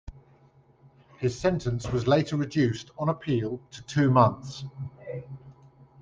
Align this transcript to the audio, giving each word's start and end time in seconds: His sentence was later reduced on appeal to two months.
His 1.19 1.39
sentence 1.39 1.89
was 1.91 2.07
later 2.07 2.35
reduced 2.35 2.89
on 2.97 3.07
appeal 3.09 3.61
to 3.69 3.83
two 3.83 4.09
months. 4.09 4.63